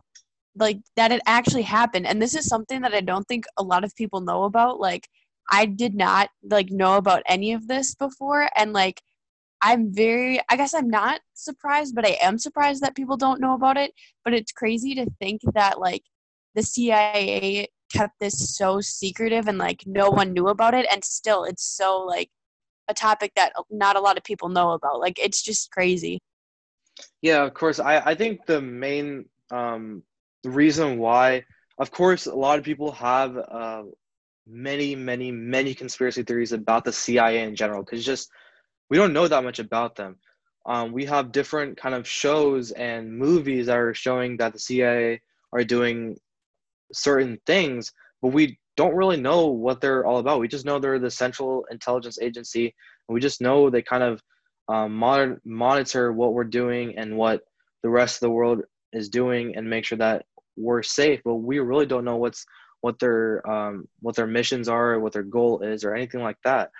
like 0.56 0.78
that 0.96 1.12
it 1.12 1.22
actually 1.26 1.62
happened. 1.62 2.06
And 2.06 2.20
this 2.20 2.34
is 2.34 2.46
something 2.46 2.82
that 2.82 2.94
i 2.94 3.00
don't 3.00 3.26
think 3.26 3.44
a 3.56 3.62
lot 3.62 3.84
of 3.84 3.94
people 3.94 4.20
know 4.20 4.44
about. 4.44 4.80
Like 4.80 5.08
i 5.50 5.66
did 5.66 5.94
not 5.94 6.30
like 6.50 6.70
know 6.70 6.96
about 6.96 7.22
any 7.28 7.52
of 7.52 7.68
this 7.68 7.94
before. 7.94 8.48
And 8.56 8.72
like 8.72 9.02
i'm 9.64 9.94
very 9.94 10.40
i 10.50 10.56
guess 10.56 10.74
i'm 10.74 10.90
not 10.90 11.20
surprised 11.34 11.94
but 11.94 12.04
i 12.04 12.16
am 12.20 12.36
surprised 12.36 12.82
that 12.82 12.96
people 12.96 13.16
don't 13.16 13.40
know 13.40 13.54
about 13.54 13.76
it. 13.76 13.92
But 14.24 14.34
it's 14.34 14.52
crazy 14.52 14.94
to 14.96 15.06
think 15.20 15.40
that 15.54 15.80
like 15.80 16.02
the 16.54 16.62
cia 16.62 17.68
kept 17.92 18.18
this 18.20 18.56
so 18.56 18.80
secretive 18.80 19.48
and 19.48 19.58
like 19.58 19.82
no 19.86 20.10
one 20.10 20.32
knew 20.32 20.48
about 20.48 20.74
it. 20.74 20.86
And 20.90 21.04
still 21.04 21.44
it's 21.44 21.64
so 21.64 22.00
like 22.00 22.30
a 22.88 22.94
topic 22.94 23.32
that 23.36 23.52
not 23.70 23.96
a 23.96 24.00
lot 24.00 24.16
of 24.16 24.24
people 24.24 24.48
know 24.48 24.72
about. 24.72 25.00
Like 25.00 25.18
it's 25.18 25.42
just 25.42 25.70
crazy. 25.70 26.20
Yeah 27.20 27.44
of 27.44 27.54
course. 27.54 27.78
I 27.80 27.98
i 28.00 28.14
think 28.14 28.46
the 28.46 28.60
main 28.60 29.26
um 29.50 30.02
the 30.42 30.50
reason 30.50 30.98
why, 30.98 31.44
of 31.78 31.90
course, 31.90 32.26
a 32.26 32.34
lot 32.34 32.58
of 32.58 32.64
people 32.64 32.92
have 32.92 33.36
uh, 33.36 33.82
many, 34.46 34.94
many, 34.94 35.30
many 35.30 35.74
conspiracy 35.74 36.22
theories 36.22 36.52
about 36.52 36.84
the 36.84 36.92
CIA 36.92 37.42
in 37.42 37.54
general 37.54 37.82
because 37.82 38.04
just 38.04 38.30
we 38.90 38.96
don't 38.96 39.12
know 39.12 39.28
that 39.28 39.44
much 39.44 39.58
about 39.58 39.96
them. 39.96 40.16
Um, 40.66 40.92
we 40.92 41.04
have 41.06 41.32
different 41.32 41.76
kind 41.76 41.94
of 41.94 42.06
shows 42.06 42.70
and 42.72 43.16
movies 43.16 43.66
that 43.66 43.78
are 43.78 43.94
showing 43.94 44.36
that 44.36 44.52
the 44.52 44.58
CIA 44.58 45.20
are 45.52 45.64
doing 45.64 46.16
certain 46.92 47.38
things, 47.46 47.92
but 48.20 48.28
we 48.28 48.58
don't 48.76 48.94
really 48.94 49.16
know 49.16 49.46
what 49.46 49.80
they're 49.80 50.06
all 50.06 50.18
about. 50.18 50.40
We 50.40 50.48
just 50.48 50.64
know 50.64 50.78
they're 50.78 50.98
the 50.98 51.10
Central 51.10 51.66
Intelligence 51.70 52.18
Agency, 52.20 52.74
and 53.08 53.14
we 53.14 53.20
just 53.20 53.40
know 53.40 53.70
they 53.70 53.82
kind 53.82 54.02
of 54.02 54.22
um, 54.68 54.94
monitor, 54.94 55.40
monitor 55.44 56.12
what 56.12 56.32
we're 56.32 56.44
doing 56.44 56.96
and 56.96 57.16
what 57.16 57.42
the 57.82 57.90
rest 57.90 58.16
of 58.16 58.20
the 58.20 58.30
world 58.30 58.62
is 58.92 59.08
doing, 59.08 59.56
and 59.56 59.68
make 59.68 59.84
sure 59.84 59.98
that 59.98 60.24
we're 60.56 60.82
safe, 60.82 61.20
but 61.24 61.36
we 61.36 61.58
really 61.58 61.86
don't 61.86 62.04
know 62.04 62.16
what's 62.16 62.44
what 62.80 62.98
their 62.98 63.48
um, 63.48 63.88
what 64.00 64.16
their 64.16 64.26
missions 64.26 64.68
are, 64.68 64.98
what 64.98 65.12
their 65.12 65.22
goal 65.22 65.60
is, 65.60 65.84
or 65.84 65.94
anything 65.94 66.20
like 66.20 66.38
that. 66.44 66.70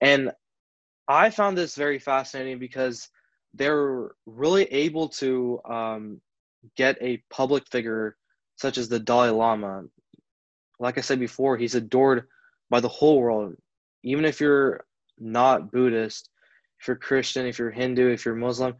And 0.00 0.32
I 1.08 1.30
found 1.30 1.56
this 1.56 1.74
very 1.74 1.98
fascinating 1.98 2.58
because 2.58 3.08
they're 3.54 4.10
really 4.26 4.64
able 4.64 5.08
to 5.08 5.60
um, 5.64 6.20
get 6.76 6.96
a 7.00 7.22
public 7.30 7.66
figure 7.70 8.16
such 8.56 8.78
as 8.78 8.88
the 8.88 9.00
Dalai 9.00 9.30
Lama. 9.30 9.84
Like 10.78 10.98
I 10.98 11.00
said 11.00 11.18
before, 11.18 11.56
he's 11.56 11.74
adored 11.74 12.28
by 12.68 12.80
the 12.80 12.88
whole 12.88 13.20
world. 13.20 13.56
Even 14.02 14.24
if 14.24 14.40
you're 14.40 14.84
not 15.18 15.72
Buddhist, 15.72 16.30
if 16.80 16.88
you're 16.88 16.96
Christian, 16.96 17.46
if 17.46 17.58
you're 17.58 17.70
Hindu, 17.70 18.08
if 18.08 18.24
you're 18.24 18.34
Muslim, 18.34 18.74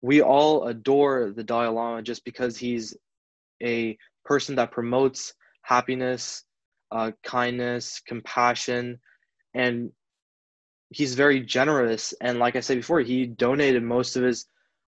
we 0.00 0.22
all 0.22 0.64
adore 0.64 1.32
the 1.34 1.44
Dalai 1.44 1.66
Lama 1.68 2.02
just 2.02 2.24
because 2.24 2.56
he's 2.56 2.96
a 3.62 3.96
person 4.24 4.56
that 4.56 4.70
promotes 4.70 5.34
happiness, 5.62 6.44
uh, 6.90 7.12
kindness, 7.22 8.00
compassion, 8.06 8.98
and 9.54 9.90
he's 10.90 11.14
very 11.14 11.40
generous. 11.40 12.14
And 12.20 12.38
like 12.38 12.56
I 12.56 12.60
said 12.60 12.78
before, 12.78 13.00
he 13.00 13.26
donated 13.26 13.82
most 13.82 14.16
of 14.16 14.22
his 14.22 14.46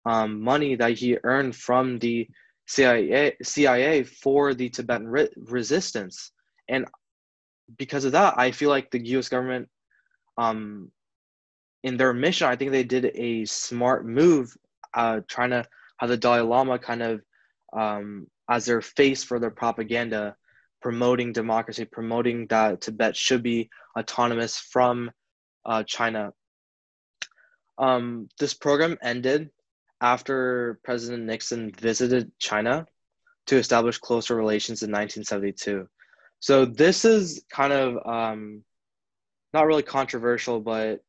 um, 0.05 0.41
money 0.41 0.77
that 0.77 0.93
he 0.93 1.19
earned 1.25 1.57
from 1.57 1.99
the 1.99 2.29
CIA 2.67 3.37
CIA 3.43 4.03
for 4.03 4.55
the 4.55 4.69
Tibetan 4.69 5.09
re- 5.09 5.29
resistance, 5.37 6.33
and 6.69 6.87
because 7.79 8.05
of 8.05 8.13
that, 8.13 8.35
I 8.37 8.51
feel 8.51 8.71
like 8.71 8.91
the 8.91 9.05
U.S. 9.09 9.29
government, 9.29 9.69
um, 10.39 10.91
in 11.83 11.97
their 11.97 12.13
mission, 12.13 12.49
I 12.49 12.57
think 12.57 12.71
they 12.71 12.85
did 12.85 13.13
a 13.15 13.45
smart 13.45 14.07
move, 14.07 14.53
uh, 14.95 15.21
trying 15.29 15.51
to 15.51 15.65
have 15.99 16.09
the 16.09 16.17
Dalai 16.17 16.41
Lama 16.41 16.79
kind 16.79 17.03
of 17.03 17.23
um, 17.73 18.27
as 18.49 18.65
their 18.65 18.81
face 18.81 19.25
for 19.25 19.39
their 19.39 19.51
propaganda, 19.51 20.37
promoting 20.81 21.33
democracy, 21.33 21.85
promoting 21.85 22.47
that 22.49 22.81
Tibet 22.81 23.17
should 23.17 23.43
be 23.43 23.71
autonomous 23.99 24.59
from 24.59 25.11
uh, 25.65 25.83
China. 25.83 26.33
Um, 27.79 28.29
this 28.39 28.55
program 28.55 28.97
ended 29.03 29.51
after 30.01 30.79
President 30.85 31.25
Nixon 31.25 31.73
visited 31.73 32.31
China 32.39 32.87
to 33.47 33.57
establish 33.57 33.99
closer 33.99 34.35
relations 34.35 34.83
in 34.83 34.91
1972. 34.91 35.89
So 36.41 36.65
this 36.65 37.05
is 37.05 37.45
kind 37.51 37.73
of 37.73 38.07
um, 38.07 38.63
not 39.53 39.67
really 39.67 39.83
controversial, 39.83 40.61
but 40.61 41.01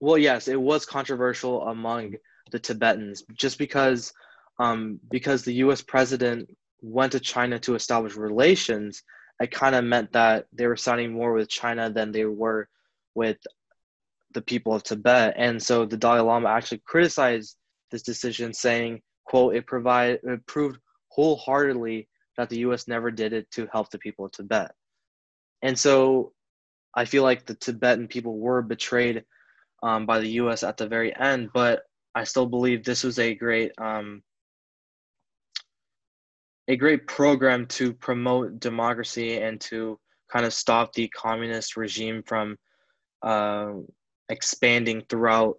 well, 0.00 0.18
yes, 0.18 0.48
it 0.48 0.60
was 0.60 0.84
controversial 0.84 1.62
among 1.68 2.14
the 2.50 2.58
Tibetans 2.58 3.22
just 3.34 3.58
because 3.58 4.12
um, 4.58 5.00
because 5.10 5.44
the 5.44 5.54
U.S. 5.54 5.82
president 5.82 6.48
went 6.80 7.12
to 7.12 7.20
China 7.20 7.58
to 7.60 7.74
establish 7.74 8.14
relations. 8.14 9.02
It 9.40 9.50
kind 9.50 9.74
of 9.74 9.84
meant 9.84 10.12
that 10.12 10.46
they 10.52 10.66
were 10.66 10.76
signing 10.76 11.12
more 11.12 11.32
with 11.32 11.48
China 11.48 11.90
than 11.90 12.12
they 12.12 12.24
were 12.24 12.68
with 13.14 13.38
the 14.32 14.42
people 14.42 14.74
of 14.74 14.82
Tibet, 14.82 15.34
and 15.36 15.62
so 15.62 15.84
the 15.86 15.96
Dalai 15.96 16.20
Lama 16.20 16.48
actually 16.48 16.82
criticized 16.84 17.56
this 17.90 18.02
decision, 18.02 18.52
saying, 18.52 19.00
"quote 19.24 19.54
It 19.54 19.64
it 19.68 20.46
proved 20.46 20.78
wholeheartedly 21.08 22.08
that 22.36 22.48
the 22.48 22.58
U.S. 22.58 22.88
never 22.88 23.10
did 23.10 23.32
it 23.32 23.50
to 23.52 23.68
help 23.72 23.90
the 23.90 23.98
people 23.98 24.24
of 24.24 24.32
Tibet," 24.32 24.72
and 25.62 25.78
so 25.78 26.32
I 26.94 27.04
feel 27.04 27.22
like 27.22 27.44
the 27.44 27.54
Tibetan 27.54 28.08
people 28.08 28.38
were 28.38 28.62
betrayed 28.62 29.24
um, 29.82 30.06
by 30.06 30.20
the 30.20 30.30
U.S. 30.42 30.62
at 30.62 30.76
the 30.76 30.86
very 30.86 31.14
end, 31.16 31.50
but 31.52 31.82
I 32.14 32.24
still 32.24 32.46
believe 32.46 32.84
this 32.84 33.02
was 33.02 33.18
a 33.18 33.34
great 33.34 33.72
um, 33.78 34.22
a 36.68 36.76
great 36.76 37.06
program 37.06 37.66
to 37.66 37.92
promote 37.92 38.60
democracy 38.60 39.38
and 39.38 39.60
to 39.60 39.98
kind 40.32 40.46
of 40.46 40.52
stop 40.52 40.92
the 40.92 41.08
communist 41.08 41.76
regime 41.76 42.22
from 42.26 42.56
uh, 43.22 43.72
expanding 44.28 45.02
throughout 45.08 45.56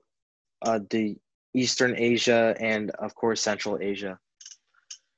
uh, 0.63 0.79
the 0.89 1.15
Eastern 1.53 1.95
Asia 1.95 2.55
and, 2.59 2.91
of 2.91 3.15
course, 3.15 3.41
Central 3.41 3.77
Asia. 3.79 4.17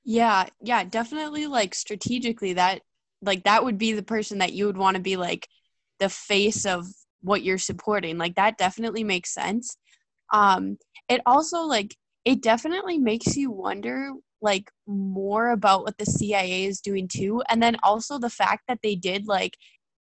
Yeah, 0.04 0.48
yeah, 0.62 0.84
definitely. 0.84 1.48
Like 1.48 1.74
strategically, 1.76 2.54
that 2.54 2.82
like 3.22 3.44
that 3.44 3.64
would 3.64 3.78
be 3.78 3.94
the 3.94 4.04
person 4.04 4.38
that 4.38 4.54
you 4.54 4.66
would 4.66 4.78
want 4.78 4.96
to 4.96 5.04
be 5.04 5.18
like 5.18 5.48
the 6.00 6.10
face 6.10 6.66
of 6.66 6.86
what 7.22 7.44
you're 7.44 7.58
supporting. 7.58 8.18
Like 8.18 8.36
that 8.36 8.58
definitely 8.58 9.04
makes 9.04 9.34
sense. 9.34 9.76
Um, 10.32 10.78
it 11.10 11.22
also 11.26 11.62
like 11.62 11.96
it 12.24 12.42
definitely 12.42 12.98
makes 13.00 13.36
you 13.36 13.52
wonder 13.52 14.12
like 14.42 14.70
more 14.86 15.52
about 15.52 15.84
what 15.84 15.98
the 15.98 16.06
CIA 16.06 16.66
is 16.66 16.82
doing 16.82 17.08
too 17.08 17.42
and 17.50 17.62
then 17.62 17.76
also 17.84 18.20
the 18.20 18.30
fact 18.30 18.64
that 18.68 18.80
they 18.84 18.96
did 18.96 19.28
like 19.28 19.58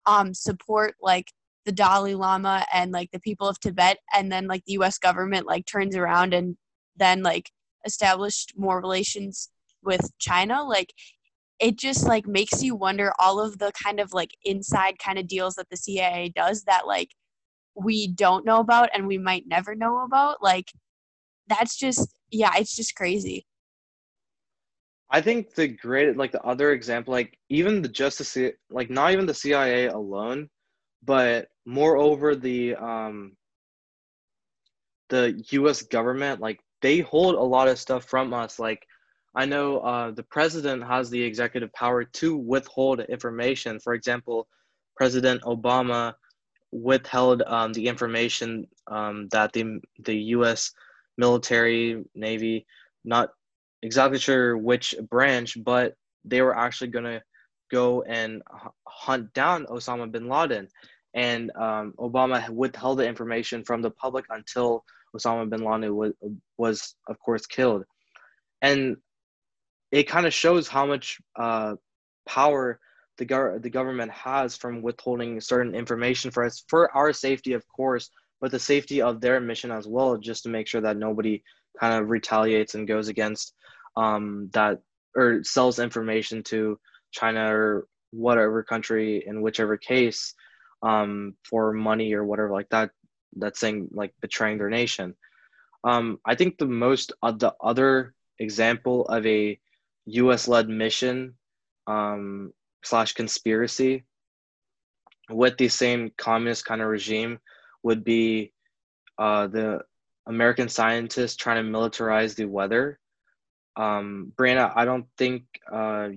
um 0.07 0.35
support 0.35 0.95
like 1.01 1.31
the 1.65 1.73
Dalai 1.73 2.15
Lama 2.15 2.65
and 2.73 2.93
like 2.93 3.11
the 3.11 3.21
people 3.21 3.49
of 3.49 3.61
Tibet 3.61 3.99
and 4.15 4.31
then 4.31 4.47
like 4.47 4.65
the 4.65 4.75
US 4.75 4.99
government 4.99 5.47
like 5.47 5.67
turns 5.67 5.97
around 5.97 6.35
and 6.35 6.57
then 6.97 7.23
like 7.23 7.51
established 7.85 8.55
more 8.57 8.81
relations 8.81 9.51
with 9.83 10.11
China 10.19 10.65
like 10.65 10.93
it 11.59 11.79
just 11.79 12.05
like 12.07 12.27
makes 12.27 12.63
you 12.63 12.75
wonder 12.75 13.13
all 13.19 13.41
of 13.41 13.59
the 13.59 13.73
kind 13.83 14.01
of 14.01 14.13
like 14.13 14.31
inside 14.45 14.99
kind 14.99 15.19
of 15.19 15.27
deals 15.27 15.55
that 15.55 15.69
the 15.71 15.77
CIA 15.77 16.33
does 16.35 16.65
that 16.65 16.87
like 16.87 17.11
we 17.75 18.09
don't 18.09 18.45
know 18.45 18.59
about 18.59 18.89
and 18.95 19.07
we 19.07 19.19
might 19.19 19.45
never 19.47 19.75
know 19.75 20.05
about 20.05 20.43
like 20.43 20.71
that's 21.49 21.77
just 21.77 22.15
yeah 22.31 22.51
it's 22.57 22.75
just 22.75 22.95
crazy 22.95 23.46
I 25.17 25.23
think 25.23 25.55
the 25.55 25.67
great, 25.69 26.15
like 26.15 26.33
the 26.33 26.43
other 26.43 26.73
example, 26.73 27.13
like 27.13 27.39
even 27.49 27.81
the 27.81 27.89
justice, 27.89 28.37
like 28.69 28.91
not 28.91 29.13
even 29.13 29.25
the 29.25 29.33
CIA 29.33 29.87
alone, 29.87 30.51
but 31.03 31.49
moreover 31.65 32.37
the 32.37 32.75
um 32.75 33.35
the 35.09 35.43
U.S. 35.53 35.81
government, 35.81 36.43
like 36.43 36.61
they 36.83 36.99
hold 36.99 37.35
a 37.35 37.51
lot 37.57 37.67
of 37.67 37.79
stuff 37.79 38.05
from 38.05 38.35
us. 38.35 38.59
Like 38.59 38.87
I 39.35 39.47
know 39.47 39.79
uh, 39.79 40.11
the 40.11 40.23
president 40.25 40.85
has 40.85 41.09
the 41.09 41.23
executive 41.23 41.73
power 41.73 42.05
to 42.21 42.37
withhold 42.37 43.01
information. 43.01 43.81
For 43.81 43.95
example, 43.95 44.47
President 44.97 45.41
Obama 45.45 46.13
withheld 46.73 47.41
um, 47.47 47.73
the 47.73 47.87
information 47.89 48.67
um, 48.89 49.29
that 49.33 49.55
the 49.55 49.81
the 50.05 50.17
U.S. 50.37 50.73
military, 51.17 52.05
Navy, 52.15 52.67
not 53.03 53.31
exactly 53.87 54.19
sure 54.19 54.59
which 54.59 54.95
branch, 55.09 55.57
but 55.65 55.95
they 56.25 56.43
were 56.43 56.57
actually 56.57 56.89
going 56.89 57.05
to 57.05 57.23
go 57.71 58.03
and 58.03 58.43
hunt 58.87 59.33
down 59.33 59.67
Osama 59.67 60.11
bin 60.11 60.29
Laden. 60.29 60.69
And 61.15 61.51
um, 61.57 61.95
Obama 61.99 62.49
withheld 62.51 62.99
the 62.99 63.09
information 63.09 63.65
from 63.65 63.81
the 63.83 63.91
public 63.91 64.27
until 64.29 64.85
Osama 65.17 65.49
bin 65.49 65.65
Laden 65.65 65.95
was, 65.95 66.13
was 66.59 66.95
of 67.09 67.19
course, 67.21 67.47
killed. 67.47 67.85
And 68.61 68.97
it 69.93 70.05
kind 70.05 70.27
of 70.27 70.35
shows 70.35 70.69
how 70.69 70.85
much 70.85 71.19
uh, 71.37 71.77
power 72.29 72.81
the, 73.19 73.25
go- 73.25 73.59
the 73.59 73.71
government 73.71 74.11
has 74.13 74.57
from 74.57 74.83
withholding 74.83 75.41
certain 75.41 75.75
information 75.75 76.31
for 76.31 76.45
us, 76.45 76.65
for 76.69 76.95
our 76.95 77.13
safety, 77.13 77.53
of 77.55 77.65
course, 77.69 78.11
but 78.41 78.51
the 78.51 78.59
safety 78.59 79.01
of 79.01 79.21
their 79.21 79.41
mission 79.41 79.71
as 79.71 79.87
well, 79.87 80.19
just 80.19 80.43
to 80.43 80.49
make 80.51 80.67
sure 80.67 80.83
that 80.83 80.99
nobody 80.99 81.43
kind 81.81 81.95
of 81.95 82.11
retaliates 82.11 82.75
and 82.75 82.89
goes 82.89 83.09
against 83.09 83.55
um, 83.97 84.51
that 84.53 84.81
or 85.15 85.43
sells 85.43 85.79
information 85.79 86.43
to 86.45 86.79
China 87.11 87.55
or 87.55 87.87
whatever 88.11 88.63
country 88.63 89.25
in 89.27 89.41
whichever 89.41 89.77
case 89.77 90.35
um, 90.83 91.35
for 91.49 91.73
money 91.73 92.13
or 92.13 92.25
whatever 92.25 92.51
like 92.51 92.69
that. 92.71 92.91
That's 93.37 93.61
saying 93.61 93.89
like 93.93 94.15
betraying 94.21 94.59
their 94.59 94.71
nation. 94.71 95.15
Um, 95.85 96.19
I 96.25 96.35
think 96.35 96.59
the 96.59 96.67
most 96.67 97.13
uh, 97.23 97.33
the 97.33 97.55
other 97.61 98.15
example 98.39 99.07
of 99.07 99.27
a 99.27 99.59
U.S. 100.07 100.49
led 100.49 100.69
mission 100.69 101.35
um, 101.87 102.53
slash 102.83 103.13
conspiracy 103.13 104.05
with 105.29 105.57
the 105.59 105.69
same 105.69 106.13
communist 106.17 106.65
kind 106.65 106.81
of 106.81 106.89
regime 106.89 107.39
would 107.83 108.05
be 108.05 108.53
uh, 109.19 109.47
the 109.49 109.81
American 110.27 110.69
scientists 110.69 111.37
trying 111.37 111.65
to 111.65 111.79
militarize 111.79 112.35
the 112.35 112.45
weather 112.45 112.99
um, 113.77 114.33
Brianna, 114.37 114.73
I 114.75 114.85
don't 114.85 115.07
think. 115.19 115.45
Uh, 115.71 116.09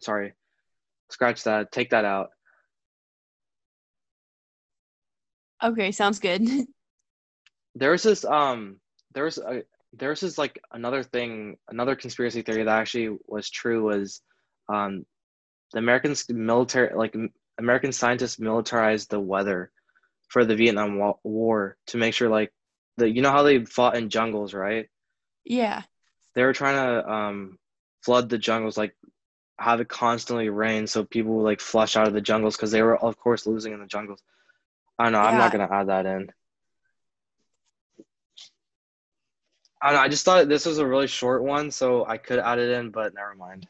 sorry, 0.00 0.32
scratch 1.10 1.44
that. 1.44 1.72
Take 1.72 1.90
that 1.90 2.04
out. 2.04 2.30
Okay, 5.62 5.92
sounds 5.92 6.18
good. 6.18 6.42
there's 7.74 8.02
this 8.02 8.24
um, 8.24 8.80
there's 9.14 9.38
a 9.38 9.62
there's 9.92 10.20
this 10.20 10.38
like 10.38 10.60
another 10.72 11.02
thing, 11.02 11.56
another 11.68 11.96
conspiracy 11.96 12.42
theory 12.42 12.64
that 12.64 12.80
actually 12.80 13.16
was 13.26 13.48
true 13.50 13.84
was, 13.84 14.20
um, 14.68 15.04
the 15.72 15.78
American 15.78 16.14
military 16.28 16.94
like 16.94 17.14
American 17.58 17.92
scientists 17.92 18.38
militarized 18.38 19.10
the 19.10 19.20
weather 19.20 19.70
for 20.28 20.44
the 20.44 20.56
Vietnam 20.56 21.00
War 21.22 21.76
to 21.88 21.96
make 21.96 22.14
sure 22.14 22.28
like 22.28 22.52
the 22.96 23.08
you 23.08 23.22
know 23.22 23.30
how 23.30 23.42
they 23.42 23.64
fought 23.64 23.96
in 23.96 24.08
jungles, 24.08 24.54
right? 24.54 24.88
Yeah. 25.44 25.82
They 26.34 26.42
were 26.42 26.52
trying 26.52 26.76
to 26.76 27.10
um, 27.10 27.58
flood 28.02 28.28
the 28.28 28.38
jungles, 28.38 28.76
like 28.76 28.94
have 29.58 29.80
it 29.80 29.88
constantly 29.88 30.48
rain 30.48 30.86
so 30.86 31.04
people 31.04 31.34
would 31.36 31.44
like 31.44 31.60
flush 31.60 31.96
out 31.96 32.08
of 32.08 32.12
the 32.12 32.20
jungles 32.20 32.56
because 32.56 32.70
they 32.70 32.82
were, 32.82 32.96
of 32.96 33.18
course, 33.18 33.46
losing 33.46 33.72
in 33.72 33.80
the 33.80 33.86
jungles. 33.86 34.22
I 34.98 35.04
don't 35.04 35.12
know. 35.12 35.20
Yeah. 35.20 35.28
I'm 35.28 35.38
not 35.38 35.52
gonna 35.52 35.68
add 35.70 35.88
that 35.88 36.06
in. 36.06 36.30
I 39.80 39.88
don't 39.88 39.96
know. 39.96 40.02
I 40.02 40.08
just 40.08 40.24
thought 40.24 40.48
this 40.48 40.66
was 40.66 40.78
a 40.78 40.86
really 40.86 41.06
short 41.06 41.42
one, 41.44 41.70
so 41.70 42.06
I 42.06 42.16
could 42.16 42.38
add 42.38 42.58
it 42.58 42.70
in, 42.70 42.90
but 42.90 43.14
never 43.14 43.34
mind. 43.34 43.68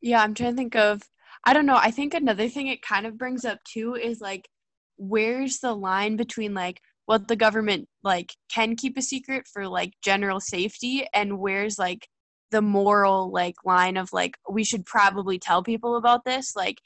Yeah, 0.00 0.22
I'm 0.22 0.34
trying 0.34 0.52
to 0.52 0.56
think 0.56 0.74
of. 0.74 1.02
I 1.44 1.52
don't 1.52 1.66
know. 1.66 1.78
I 1.80 1.90
think 1.90 2.12
another 2.12 2.48
thing 2.48 2.66
it 2.66 2.82
kind 2.82 3.06
of 3.06 3.16
brings 3.16 3.44
up 3.44 3.62
too 3.64 3.94
is 3.94 4.20
like, 4.20 4.48
where's 4.96 5.60
the 5.60 5.74
line 5.74 6.16
between 6.16 6.54
like 6.54 6.82
what 7.10 7.26
the 7.26 7.34
government 7.34 7.88
like 8.04 8.36
can 8.54 8.76
keep 8.76 8.96
a 8.96 9.02
secret 9.02 9.44
for 9.52 9.66
like 9.66 9.92
general 10.00 10.38
safety 10.38 11.04
and 11.12 11.40
where's 11.40 11.76
like 11.76 12.06
the 12.52 12.62
moral 12.62 13.32
like 13.32 13.56
line 13.64 13.96
of 13.96 14.12
like 14.12 14.36
we 14.48 14.62
should 14.62 14.86
probably 14.86 15.36
tell 15.36 15.60
people 15.60 15.96
about 15.96 16.24
this. 16.24 16.54
Like 16.54 16.78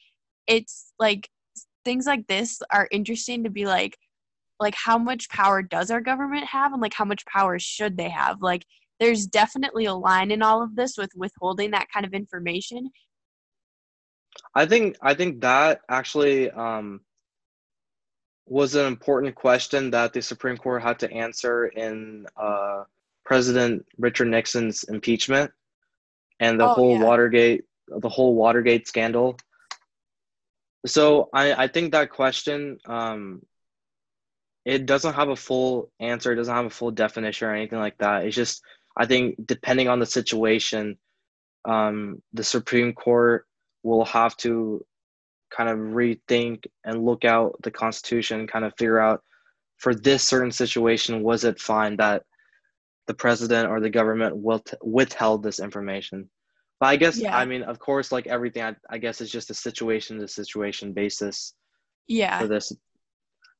it's 0.46 0.94
like 0.98 1.28
things 1.84 2.06
like 2.06 2.26
this 2.26 2.58
are 2.72 2.88
interesting 2.90 3.44
to 3.44 3.50
be 3.50 3.66
like 3.66 3.98
like 4.58 4.74
how 4.74 4.96
much 4.96 5.28
power 5.28 5.60
does 5.60 5.90
our 5.90 6.00
government 6.00 6.46
have 6.46 6.72
and 6.72 6.80
like 6.80 6.94
how 6.94 7.04
much 7.04 7.26
power 7.26 7.58
should 7.58 7.98
they 7.98 8.08
have? 8.08 8.40
Like 8.40 8.64
there's 9.00 9.26
definitely 9.26 9.84
a 9.84 9.92
line 9.92 10.30
in 10.30 10.40
all 10.40 10.62
of 10.62 10.74
this 10.74 10.96
with 10.96 11.10
withholding 11.14 11.72
that 11.72 11.88
kind 11.92 12.06
of 12.06 12.14
information. 12.14 12.88
I 14.54 14.64
think 14.64 14.96
I 15.02 15.12
think 15.12 15.42
that 15.42 15.82
actually 15.90 16.50
um, 16.50 17.02
was 18.46 18.74
an 18.74 18.86
important 18.86 19.34
question 19.34 19.90
that 19.90 20.12
the 20.12 20.20
Supreme 20.22 20.56
Court 20.56 20.82
had 20.82 20.98
to 21.00 21.10
answer 21.10 21.66
in 21.66 22.26
uh, 22.36 22.84
President 23.24 23.86
Richard 23.98 24.28
Nixon's 24.28 24.84
impeachment 24.84 25.50
and 26.40 26.60
the 26.60 26.64
Oh, 26.64 26.74
whole 26.74 26.96
yeah. 26.98 27.04
Watergate 27.04 27.64
the 27.88 28.08
whole 28.08 28.34
Watergate 28.34 28.86
scandal. 28.88 29.36
So 30.86 31.28
I, 31.32 31.64
I 31.64 31.68
think 31.68 31.92
that 31.92 32.10
question 32.10 32.78
um, 32.86 33.42
it 34.64 34.86
doesn't 34.86 35.14
have 35.14 35.28
a 35.28 35.36
full 35.36 35.90
answer, 36.00 36.32
it 36.32 36.36
doesn't 36.36 36.54
have 36.54 36.66
a 36.66 36.70
full 36.70 36.90
definition 36.90 37.48
or 37.48 37.54
anything 37.54 37.78
like 37.78 37.98
that. 37.98 38.24
It's 38.24 38.36
just 38.36 38.62
I 38.96 39.06
think 39.06 39.36
depending 39.44 39.88
on 39.88 39.98
the 39.98 40.06
situation, 40.06 40.98
um, 41.64 42.22
the 42.32 42.44
Supreme 42.44 42.92
Court 42.92 43.46
will 43.82 44.04
have 44.04 44.36
to 44.38 44.84
kind 45.54 45.68
of 45.68 45.78
rethink 45.78 46.66
and 46.84 47.04
look 47.04 47.24
out 47.24 47.56
the 47.62 47.70
Constitution, 47.70 48.46
kind 48.46 48.64
of 48.64 48.72
figure 48.76 48.98
out 48.98 49.22
for 49.78 49.94
this 49.94 50.22
certain 50.22 50.52
situation, 50.52 51.22
was 51.22 51.44
it 51.44 51.60
fine 51.60 51.96
that 51.96 52.22
the 53.06 53.14
president 53.14 53.68
or 53.68 53.80
the 53.80 53.90
government 53.90 54.36
withheld 54.82 55.42
this 55.42 55.60
information? 55.60 56.28
But 56.80 56.86
I 56.86 56.96
guess, 56.96 57.18
Yeah. 57.18 57.36
I 57.36 57.44
mean, 57.44 57.62
of 57.62 57.78
course, 57.78 58.10
like 58.10 58.26
everything, 58.26 58.62
I, 58.62 58.76
I 58.90 58.98
guess 58.98 59.20
it's 59.20 59.30
just 59.30 59.50
a 59.50 59.54
situation 59.54 60.18
to 60.18 60.28
situation 60.28 60.92
basis 60.92 61.54
yeah 62.06 62.38
for 62.38 62.48
this. 62.48 62.72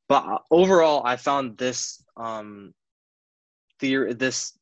But 0.09 0.27
uh, 0.27 0.39
overall, 0.51 1.03
I 1.05 1.17
found 1.17 1.57
this 1.57 2.03
um, 2.17 2.75
theory, 3.81 4.13
this 4.15 4.59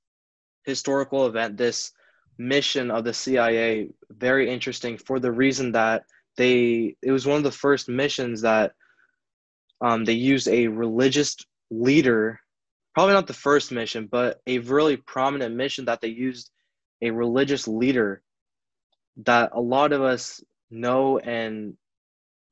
historical 0.65 1.27
event, 1.27 1.57
this 1.57 1.93
mission 2.39 2.91
of 2.91 3.05
the 3.05 3.15
CIA 3.15 3.89
very 4.11 4.49
interesting 4.51 4.97
for 4.97 5.19
the 5.19 5.33
reason 5.33 5.73
that 5.73 6.05
they 6.37 6.97
it 7.03 7.13
was 7.13 7.27
one 7.27 7.39
of 7.39 7.43
the 7.43 7.51
first 7.51 7.89
missions 7.89 8.43
that 8.43 8.73
um, 9.81 10.05
they 10.05 10.13
used 10.13 10.49
a 10.49 10.69
religious 10.69 11.37
leader 11.71 12.41
probably 12.95 13.15
not 13.15 13.27
the 13.27 13.35
first 13.35 13.73
mission 13.73 14.07
but 14.11 14.41
a 14.47 14.59
really 14.59 14.97
prominent 14.97 15.55
mission 15.55 15.87
that 15.87 16.01
they 16.01 16.09
used 16.09 16.51
a 17.01 17.11
religious 17.11 17.67
leader 17.67 18.23
that 19.17 19.51
a 19.53 19.61
lot 19.61 19.93
of 19.93 20.03
us 20.03 20.43
know 20.71 21.19
and 21.19 21.77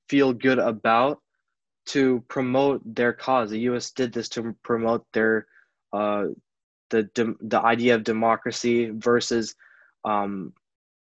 feel 0.08 0.32
good 0.32 0.58
about 0.58 1.20
to 1.86 2.22
promote 2.28 2.82
their 2.84 3.12
cause. 3.12 3.50
The 3.50 3.60
us 3.60 3.90
did 3.90 4.12
this 4.12 4.28
to 4.30 4.54
promote 4.62 5.04
their 5.12 5.46
uh, 5.92 6.26
the 6.90 7.08
the 7.40 7.60
idea 7.60 7.94
of 7.94 8.04
democracy 8.04 8.90
versus 8.90 9.54
um, 10.04 10.52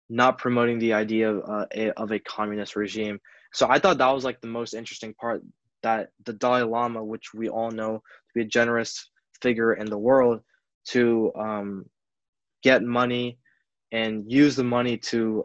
not 0.10 0.38
promoting 0.38 0.80
the 0.80 0.94
idea 0.94 1.30
of, 1.30 1.50
uh, 1.50 1.66
a, 1.76 1.90
of 1.92 2.12
a 2.12 2.20
communist 2.20 2.76
regime. 2.76 3.20
So 3.54 3.68
I 3.70 3.80
thought 3.80 3.98
that 3.98 4.12
was 4.12 4.24
like 4.24 4.40
the 4.42 4.48
most 4.48 4.74
interesting 4.74 5.14
part 5.14 5.42
that 5.84 6.10
the 6.26 6.34
Dalai 6.34 6.64
Lama, 6.64 7.04
which 7.04 7.34
we 7.34 7.50
all 7.50 7.72
know 7.72 7.98
to 7.98 8.34
be 8.34 8.42
a 8.42 8.46
generous 8.46 9.10
figure 9.42 9.74
in 9.74 9.88
the 9.90 9.98
world, 9.98 10.42
to 10.90 11.32
um, 11.36 11.86
get 12.64 12.84
money 12.84 13.38
and 13.92 14.30
use 14.32 14.56
the 14.56 14.64
money 14.64 14.98
to 14.98 15.44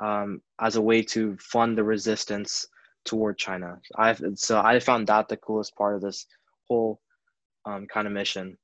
um, 0.00 0.40
as 0.60 0.76
a 0.76 0.82
way 0.82 1.02
to 1.02 1.36
fund 1.40 1.76
the 1.76 1.84
resistance 1.84 2.66
toward 3.04 3.38
China. 3.38 3.78
I 3.96 4.14
so 4.34 4.60
I 4.60 4.78
found 4.78 5.06
that 5.08 5.28
the 5.28 5.36
coolest 5.36 5.74
part 5.76 5.96
of 5.96 6.02
this 6.02 6.26
whole 6.68 7.00
um, 7.66 7.86
kind 7.86 8.06
of 8.06 8.12
mission. 8.12 8.56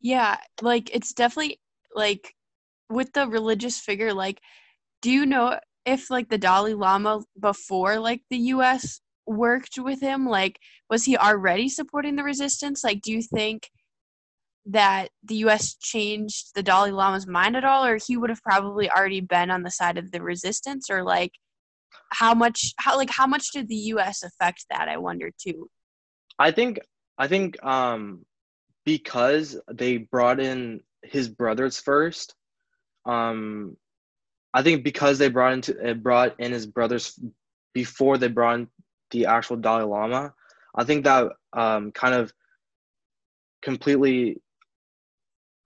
yeah 0.00 0.36
like 0.60 0.94
it's 0.94 1.14
definitely 1.14 1.58
like 1.94 2.34
with 2.90 3.12
the 3.12 3.26
religious 3.26 3.78
figure 3.78 4.12
like 4.12 4.40
do 5.02 5.10
you 5.10 5.26
know 5.26 5.58
if 5.84 6.10
like 6.10 6.28
the 6.28 6.38
dalai 6.38 6.72
lama 6.72 7.20
before 7.38 7.98
like 7.98 8.22
the 8.30 8.38
us 8.38 9.00
worked 9.26 9.78
with 9.78 10.00
him? 10.00 10.26
Like 10.26 10.58
was 10.88 11.04
he 11.04 11.16
already 11.16 11.68
supporting 11.68 12.16
the 12.16 12.24
resistance? 12.24 12.82
Like 12.82 13.02
do 13.02 13.12
you 13.12 13.22
think 13.22 13.70
that 14.66 15.10
the 15.22 15.36
us 15.36 15.74
changed 15.74 16.54
the 16.54 16.62
dalai 16.62 16.90
lama's 16.90 17.26
mind 17.26 17.54
at 17.54 17.64
all 17.64 17.84
or 17.84 17.98
he 17.98 18.16
would 18.16 18.30
have 18.30 18.42
probably 18.42 18.90
already 18.90 19.20
been 19.20 19.50
on 19.50 19.62
the 19.62 19.70
side 19.70 19.98
of 19.98 20.10
the 20.10 20.22
resistance? 20.22 20.88
Or 20.90 21.02
like 21.02 21.32
how 22.10 22.34
much 22.34 22.72
how 22.78 22.96
like 22.96 23.10
how 23.10 23.26
much 23.26 23.50
did 23.52 23.68
the 23.68 23.76
us 23.76 24.22
affect 24.22 24.66
that 24.70 24.88
i 24.88 24.96
wonder 24.96 25.30
too? 25.38 25.68
I 26.38 26.50
think 26.50 26.78
I 27.18 27.28
think 27.28 27.62
um 27.62 28.24
because 28.84 29.58
they 29.70 29.98
brought 29.98 30.40
in 30.40 30.80
his 31.02 31.28
brothers 31.28 31.78
first. 31.78 32.34
Um 33.06 33.76
I 34.52 34.62
think 34.62 34.84
because 34.84 35.18
they 35.18 35.28
brought 35.28 35.52
into 35.52 35.94
brought 35.96 36.38
in 36.38 36.52
his 36.52 36.66
brothers 36.66 37.18
before 37.72 38.18
they 38.18 38.28
brought 38.28 38.60
in 38.60 38.68
the 39.10 39.26
actual 39.26 39.56
Dalai 39.56 39.84
Lama. 39.84 40.32
I 40.74 40.84
think 40.84 41.04
that 41.04 41.32
um 41.52 41.92
kind 41.92 42.14
of 42.14 42.32
completely 43.62 44.40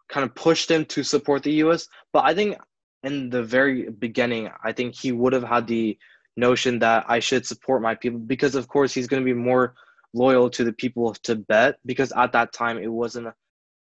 kind 0.08 0.24
of 0.24 0.34
pushed 0.34 0.70
him 0.70 0.84
to 0.86 1.02
support 1.02 1.42
the 1.42 1.52
US. 1.64 1.88
But 2.12 2.24
I 2.24 2.34
think 2.34 2.56
in 3.02 3.30
the 3.30 3.42
very 3.42 3.90
beginning, 3.90 4.50
I 4.64 4.72
think 4.72 4.94
he 4.94 5.12
would 5.12 5.32
have 5.32 5.44
had 5.44 5.66
the 5.66 5.98
notion 6.36 6.78
that 6.78 7.04
I 7.08 7.18
should 7.18 7.44
support 7.44 7.82
my 7.82 7.94
people 7.94 8.20
because 8.20 8.54
of 8.54 8.68
course 8.68 8.94
he's 8.94 9.08
going 9.08 9.22
to 9.22 9.34
be 9.34 9.34
more 9.34 9.74
loyal 10.14 10.48
to 10.50 10.64
the 10.64 10.72
people 10.72 11.08
of 11.08 11.20
Tibet 11.22 11.78
because 11.84 12.12
at 12.12 12.32
that 12.32 12.52
time 12.52 12.78
it 12.78 12.90
was 12.90 13.16
an 13.16 13.32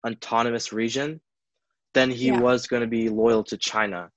autonomous 0.07 0.73
region, 0.73 1.21
then 1.99 2.11
he 2.11 2.29
Yeah. 2.29 2.41
was 2.41 2.67
going 2.67 2.83
to 2.83 2.87
be 2.89 3.09
loyal 3.09 3.45
to 3.45 3.57
China. 3.57 4.11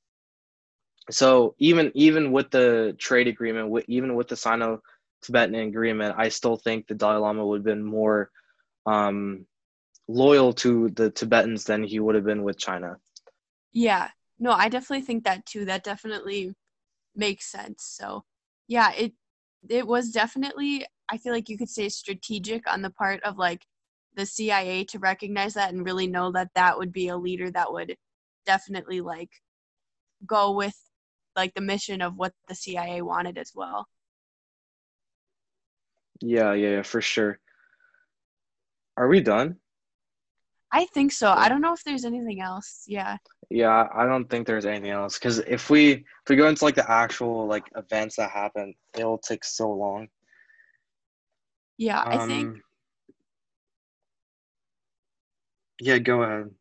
So 1.10 1.56
even 1.58 1.92
even 1.96 2.32
with 2.32 2.52
the 2.52 2.96
trade 3.00 3.28
agreement, 3.28 3.70
with, 3.70 3.86
even 3.88 4.16
with 4.16 4.28
the 4.28 4.36
Sino-Tibetan 4.36 5.56
agreement, 5.56 6.16
I 6.18 6.30
still 6.30 6.58
think 6.58 6.88
the 6.88 6.96
Dalai 6.96 7.18
Lama 7.18 7.46
would 7.46 7.60
have 7.60 7.66
been 7.66 7.84
more 7.84 8.30
um, 8.86 9.46
loyal 10.08 10.54
to 10.54 10.90
the 10.90 11.10
Tibetans 11.10 11.64
than 11.66 11.84
he 11.84 12.00
would 12.00 12.16
have 12.16 12.26
been 12.26 12.44
with 12.44 12.58
China. 12.58 12.98
Yeah. 13.74 14.10
No, 14.40 14.52
I 14.52 14.70
definitely 14.70 15.06
think 15.06 15.24
that 15.24 15.46
too. 15.46 15.66
That 15.66 15.84
definitely 15.84 16.56
makes 17.16 17.46
sense. 17.46 17.84
So, 17.84 18.24
yeah, 18.68 18.92
it 18.94 19.14
it 19.70 19.86
was 19.86 20.12
definitely 20.12 20.86
I 21.10 21.18
feel 21.18 21.34
like 21.34 21.50
you 21.50 21.58
could 21.58 21.70
say 21.70 21.90
strategic 21.90 22.72
on 22.72 22.82
the 22.82 22.90
part 22.90 23.22
of 23.24 23.38
like 23.38 23.66
the 24.16 24.26
CIA 24.26 24.84
to 24.86 25.00
recognize 25.00 25.54
that 25.54 25.74
and 25.74 25.86
really 25.86 26.08
know 26.08 26.32
that 26.32 26.50
that 26.56 26.78
would 26.78 26.92
be 26.92 27.08
a 27.08 27.18
leader 27.18 27.50
that 27.52 27.72
would 27.72 27.96
definitely 28.46 29.02
like 29.02 29.30
go 30.26 30.52
with 30.52 30.76
like 31.36 31.54
the 31.54 31.62
mission 31.62 32.02
of 32.02 32.16
what 32.18 32.34
the 32.48 32.56
CIA 32.56 33.02
wanted 33.02 33.38
as 33.38 33.52
well. 33.56 33.88
Yeah, 36.22 36.54
yeah, 36.54 36.70
yeah, 36.70 36.82
for 36.84 37.02
sure. 37.02 37.40
Are 38.98 39.08
we 39.08 39.22
done? 39.22 39.58
I 40.72 40.86
think 40.86 41.12
so. 41.12 41.32
I 41.32 41.50
don't 41.50 41.62
know 41.62 41.74
if 41.74 41.84
there's 41.84 42.06
anything 42.06 42.42
else. 42.42 42.84
Yeah. 42.88 43.18
Yeah, 43.50 43.88
I 43.94 44.06
don't 44.06 44.30
think 44.30 44.48
there's 44.48 44.66
anything 44.66 44.92
else 44.92 45.20
because 45.20 45.40
if 45.40 45.70
we 45.70 45.92
if 45.92 46.30
we 46.30 46.38
go 46.38 46.48
into 46.48 46.64
like 46.64 46.76
the 46.76 46.90
actual 46.90 47.46
like 47.48 47.66
events 47.76 48.16
that 48.16 48.32
happen, 48.32 48.74
it'll 48.98 49.18
take 49.18 49.44
so 49.44 49.70
long. 49.70 50.08
Yeah, 51.78 52.02
I 52.06 52.26
think 52.26 52.48
Um, 52.48 52.62
Yeah, 55.82 55.98
go 55.98 56.22
ahead. 56.22 56.52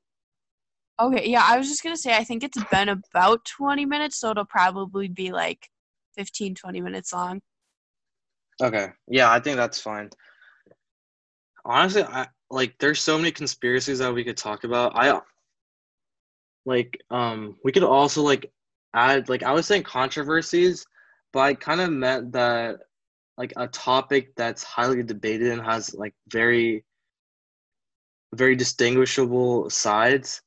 Okay, 0.98 1.28
yeah, 1.28 1.44
I 1.46 1.58
was 1.58 1.68
just 1.68 1.82
going 1.82 1.94
to 1.94 2.00
say 2.00 2.16
I 2.16 2.24
think 2.24 2.42
it's 2.42 2.62
been 2.70 2.88
about 2.88 3.44
20 3.44 3.84
minutes, 3.84 4.18
so 4.18 4.30
it'll 4.30 4.46
probably 4.46 5.08
be 5.08 5.30
like 5.30 5.68
15 6.16 6.54
20 6.54 6.80
minutes 6.80 7.12
long. 7.12 7.40
Okay. 8.62 8.88
Yeah, 9.08 9.30
I 9.30 9.38
think 9.40 9.56
that's 9.56 9.80
fine. 9.80 10.08
Honestly, 11.64 12.02
I 12.02 12.28
like 12.50 12.74
there's 12.78 13.00
so 13.00 13.18
many 13.18 13.30
conspiracies 13.30 13.98
that 13.98 14.12
we 14.12 14.24
could 14.24 14.38
talk 14.38 14.64
about. 14.64 14.92
I 14.94 15.20
like 16.64 16.98
um 17.10 17.56
we 17.62 17.72
could 17.72 17.84
also 17.84 18.22
like 18.22 18.50
add 18.94 19.28
like 19.28 19.42
I 19.42 19.52
was 19.52 19.66
saying 19.66 19.82
controversies, 19.82 20.86
but 21.32 21.40
I 21.40 21.54
kind 21.54 21.82
of 21.82 21.90
meant 21.90 22.32
that 22.32 22.78
like 23.36 23.52
a 23.56 23.68
topic 23.68 24.34
that's 24.36 24.62
highly 24.62 25.02
debated 25.02 25.52
and 25.52 25.62
has 25.62 25.94
like 25.94 26.14
very 26.28 26.84
very 28.34 28.56
distinguishable 28.56 29.68
sides. 29.70 30.42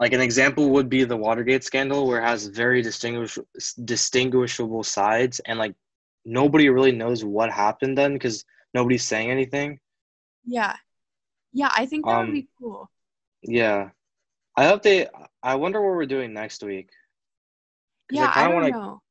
Like 0.00 0.12
an 0.12 0.20
example 0.20 0.70
would 0.70 0.88
be 0.88 1.04
the 1.04 1.16
Watergate 1.16 1.64
scandal 1.64 2.06
where 2.06 2.20
it 2.20 2.24
has 2.26 2.46
very 2.46 2.82
distinguish 2.82 3.38
distinguishable 3.84 4.84
sides 4.84 5.40
and 5.40 5.58
like 5.58 5.74
nobody 6.24 6.68
really 6.68 6.92
knows 6.92 7.24
what 7.24 7.50
happened 7.50 7.98
then 7.98 8.12
because 8.12 8.44
nobody's 8.74 9.04
saying 9.04 9.30
anything. 9.30 9.80
Yeah. 10.44 10.76
Yeah, 11.52 11.70
I 11.74 11.86
think 11.86 12.04
that 12.06 12.18
would 12.18 12.28
Um, 12.28 12.32
be 12.32 12.48
cool. 12.58 12.88
Yeah. 13.42 13.90
I 14.56 14.66
hope 14.66 14.82
they 14.82 15.08
I 15.42 15.54
wonder 15.56 15.80
what 15.80 15.96
we're 15.96 16.06
doing 16.06 16.32
next 16.32 16.62
week. 16.62 16.90
Yeah, 18.10 18.30
I 18.30 18.32
kinda 18.34 18.48
don't 18.48 18.54
wanna- 18.54 18.70
know. 18.70 19.02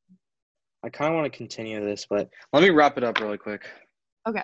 I 0.84 0.90
kind 0.90 1.12
of 1.14 1.20
want 1.20 1.32
to 1.32 1.38
continue 1.38 1.84
this, 1.84 2.06
but 2.10 2.30
let 2.54 2.64
me 2.64 2.70
wrap 2.70 2.98
it 2.98 3.04
up 3.04 3.20
really 3.20 3.38
quick. 3.38 3.68
Okay. 4.26 4.44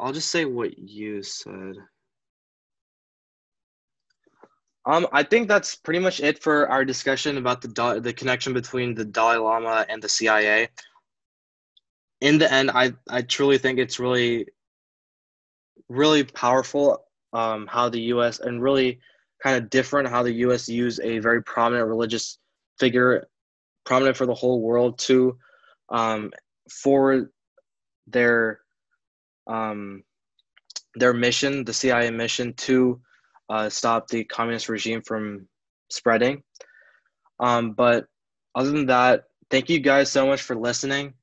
I'll 0.00 0.12
just 0.12 0.30
say 0.30 0.44
what 0.44 0.78
you 0.78 1.22
said. 1.22 1.74
Um, 4.86 5.06
I 5.12 5.22
think 5.22 5.48
that's 5.48 5.74
pretty 5.74 6.00
much 6.00 6.20
it 6.20 6.42
for 6.42 6.68
our 6.68 6.84
discussion 6.84 7.36
about 7.36 7.60
the 7.60 8.00
the 8.02 8.12
connection 8.12 8.54
between 8.54 8.94
the 8.94 9.04
Dalai 9.04 9.36
Lama 9.36 9.84
and 9.88 10.02
the 10.02 10.08
CIA. 10.08 10.68
In 12.20 12.38
the 12.38 12.50
end, 12.50 12.70
I 12.70 12.94
I 13.10 13.22
truly 13.22 13.58
think 13.58 13.78
it's 13.78 13.98
really, 13.98 14.46
really 15.88 16.24
powerful 16.24 17.04
um, 17.34 17.66
how 17.66 17.90
the 17.90 18.00
U.S. 18.14 18.40
and 18.40 18.62
really 18.62 19.00
kind 19.42 19.62
of 19.62 19.68
different 19.68 20.08
how 20.08 20.22
the 20.22 20.32
U.S. 20.32 20.68
use 20.68 20.98
a 21.00 21.18
very 21.18 21.42
prominent 21.42 21.86
religious 21.86 22.38
figure, 22.78 23.28
prominent 23.84 24.16
for 24.16 24.26
the 24.26 24.34
whole 24.34 24.62
world, 24.62 24.98
to 25.00 25.36
um, 25.90 26.32
for 26.70 27.30
their 28.06 28.60
um, 29.48 30.04
their 30.94 31.12
mission, 31.12 31.64
the 31.64 31.72
CIA 31.72 32.10
mission 32.10 32.52
to 32.54 33.00
uh, 33.48 33.68
stop 33.68 34.08
the 34.08 34.24
communist 34.24 34.68
regime 34.68 35.02
from 35.02 35.48
spreading. 35.90 36.42
Um, 37.40 37.72
but 37.72 38.06
other 38.54 38.70
than 38.70 38.86
that, 38.86 39.24
thank 39.50 39.68
you 39.68 39.80
guys 39.80 40.10
so 40.10 40.26
much 40.26 40.42
for 40.42 40.54
listening. 40.54 41.14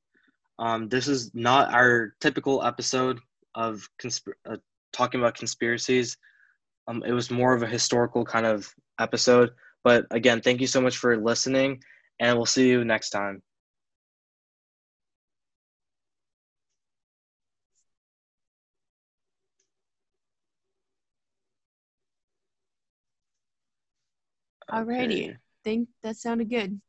Um, 0.58 0.88
this 0.88 1.06
is 1.06 1.30
not 1.34 1.72
our 1.72 2.14
typical 2.20 2.62
episode 2.62 3.20
of 3.54 3.88
consp- 4.02 4.32
uh, 4.48 4.56
talking 4.92 5.20
about 5.20 5.36
conspiracies. 5.36 6.16
Um, 6.88 7.02
it 7.06 7.12
was 7.12 7.30
more 7.30 7.54
of 7.54 7.62
a 7.62 7.66
historical 7.66 8.24
kind 8.24 8.46
of 8.46 8.72
episode. 8.98 9.50
But 9.84 10.06
again, 10.10 10.40
thank 10.40 10.60
you 10.60 10.66
so 10.66 10.80
much 10.80 10.96
for 10.96 11.16
listening, 11.16 11.82
and 12.18 12.36
we'll 12.36 12.46
see 12.46 12.68
you 12.68 12.84
next 12.84 13.10
time. 13.10 13.42
Alrighty. 24.70 25.30
Okay. 25.30 25.36
Think 25.64 25.88
that 26.02 26.16
sounded 26.16 26.48
good. 26.50 26.80